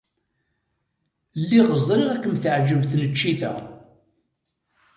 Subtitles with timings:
[1.41, 3.53] Lliɣ ẓriɣ ad kem-teɛjeb tneččit-a.